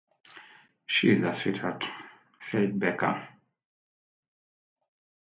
[0.87, 1.85] She is a sweetheart,
[2.39, 3.27] said Baker.